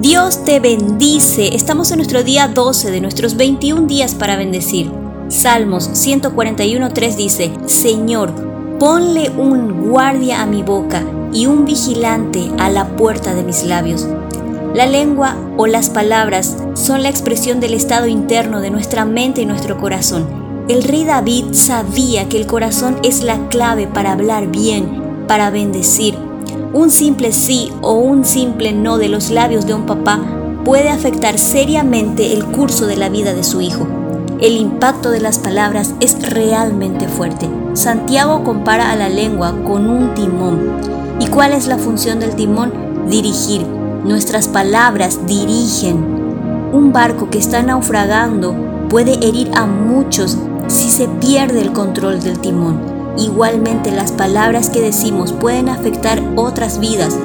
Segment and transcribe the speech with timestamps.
[0.00, 1.56] Dios te bendice.
[1.56, 4.92] Estamos en nuestro día 12 de nuestros 21 días para bendecir.
[5.26, 8.32] Salmos 141.3 dice, Señor,
[8.78, 14.06] ponle un guardia a mi boca y un vigilante a la puerta de mis labios.
[14.72, 19.46] La lengua o las palabras son la expresión del estado interno de nuestra mente y
[19.46, 20.64] nuestro corazón.
[20.68, 26.27] El rey David sabía que el corazón es la clave para hablar bien, para bendecir.
[26.74, 30.20] Un simple sí o un simple no de los labios de un papá
[30.66, 33.86] puede afectar seriamente el curso de la vida de su hijo.
[34.38, 37.48] El impacto de las palabras es realmente fuerte.
[37.72, 40.78] Santiago compara a la lengua con un timón.
[41.18, 42.72] ¿Y cuál es la función del timón?
[43.08, 43.66] Dirigir.
[44.04, 45.96] Nuestras palabras dirigen.
[46.74, 48.54] Un barco que está naufragando
[48.90, 52.97] puede herir a muchos si se pierde el control del timón.
[53.18, 57.18] Igualmente las palabras que decimos pueden afectar otras vidas,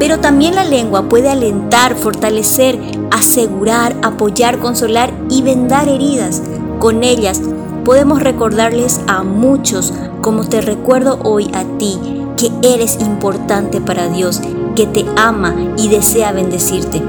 [0.00, 2.78] pero también la lengua puede alentar, fortalecer,
[3.12, 6.42] asegurar, apoyar, consolar y vendar heridas.
[6.80, 7.40] Con ellas
[7.84, 11.96] podemos recordarles a muchos, como te recuerdo hoy a ti,
[12.36, 14.42] que eres importante para Dios,
[14.74, 17.00] que te ama y desea bendecirte.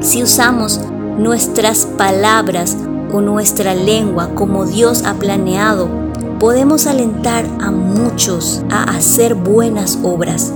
[0.00, 0.78] Si usamos
[1.16, 2.76] nuestras palabras
[3.12, 6.01] o nuestra lengua como Dios ha planeado,
[6.42, 10.52] podemos alentar a muchos a hacer buenas obras.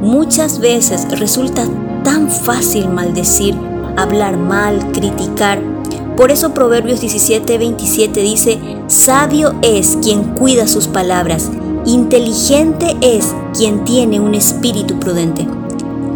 [0.00, 1.66] Muchas veces resulta
[2.04, 3.56] tan fácil maldecir,
[3.96, 5.60] hablar mal, criticar.
[6.16, 11.50] Por eso Proverbios 17:27 dice, sabio es quien cuida sus palabras,
[11.84, 15.44] inteligente es quien tiene un espíritu prudente.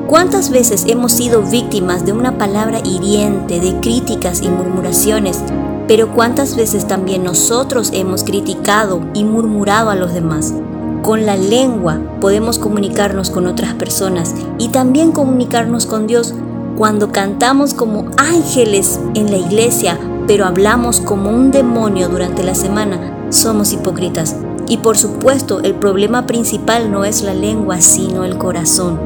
[0.07, 5.43] ¿Cuántas veces hemos sido víctimas de una palabra hiriente, de críticas y murmuraciones?
[5.91, 10.55] Pero cuántas veces también nosotros hemos criticado y murmurado a los demás.
[11.03, 16.33] Con la lengua podemos comunicarnos con otras personas y también comunicarnos con Dios.
[16.79, 23.27] Cuando cantamos como ángeles en la iglesia, pero hablamos como un demonio durante la semana,
[23.31, 24.37] somos hipócritas.
[24.69, 29.01] Y por supuesto, el problema principal no es la lengua, sino el corazón.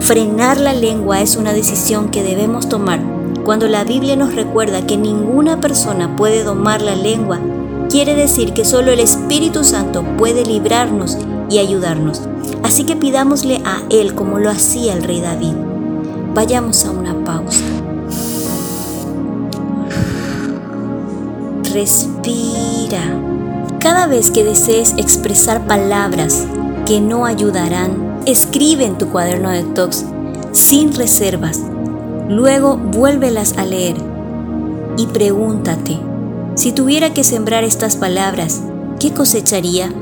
[0.00, 3.00] Frenar la lengua es una decisión que debemos tomar
[3.44, 7.38] cuando la Biblia nos recuerda que ninguna persona puede domar la lengua,
[7.90, 11.18] quiere decir que solo el Espíritu Santo puede librarnos
[11.50, 12.22] y ayudarnos.
[12.62, 15.52] Así que pidámosle a Él como lo hacía el rey David.
[16.34, 17.62] Vayamos a una pausa.
[21.74, 23.20] Respira.
[23.78, 26.46] Cada vez que desees expresar palabras
[26.86, 30.06] que no ayudarán, escribe en tu cuaderno de talks
[30.52, 31.60] sin reservas
[32.28, 33.96] Luego vuélvelas a leer
[34.96, 35.98] y pregúntate,
[36.54, 38.62] si tuviera que sembrar estas palabras,
[38.98, 39.92] ¿qué cosecharía?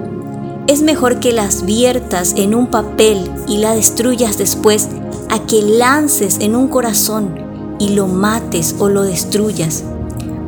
[0.69, 4.89] Es mejor que las viertas en un papel y la destruyas después
[5.31, 7.35] a que lances en un corazón
[7.81, 9.83] y lo mates o lo destruyas,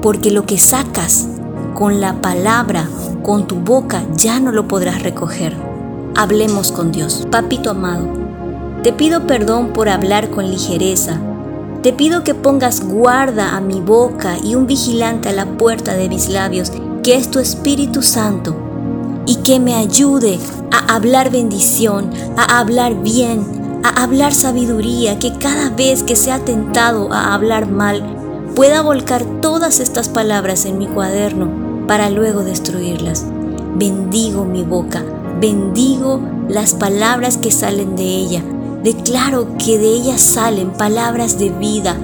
[0.01, 1.27] porque lo que sacas
[1.75, 2.89] con la palabra,
[3.25, 5.57] con tu boca, ya no lo podrás recoger.
[6.15, 7.27] Hablemos con Dios.
[7.33, 8.07] Papito amado,
[8.85, 11.19] te pido perdón por hablar con ligereza
[11.85, 16.09] te pido que pongas guarda a mi boca y un vigilante a la puerta de
[16.09, 16.73] mis labios,
[17.03, 18.57] que es tu Espíritu Santo,
[19.27, 20.39] y que me ayude
[20.73, 27.13] a hablar bendición, a hablar bien, a hablar sabiduría, que cada vez que sea tentado
[27.13, 28.03] a hablar mal,
[28.57, 33.27] pueda volcar todas estas palabras en mi cuaderno para luego destruirlas.
[33.77, 35.05] Bendigo mi boca,
[35.39, 36.19] bendigo
[36.49, 38.43] las palabras que salen de ella
[38.85, 41.97] Declaro que de ellas salen palabras de vida,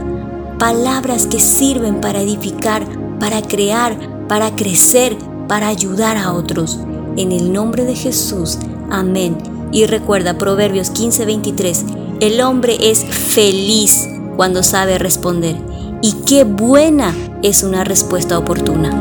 [0.58, 2.86] palabras que sirven para edificar,
[3.18, 5.14] para crear, para crecer,
[5.46, 6.78] para ayudar a otros.
[7.18, 8.56] En el nombre de Jesús,
[8.91, 9.36] amén.
[9.72, 11.84] Y recuerda Proverbios 15:23,
[12.20, 14.08] el hombre es feliz
[14.38, 15.56] cuando sabe responder.
[16.00, 18.98] Y qué buena es una respuesta oportuna.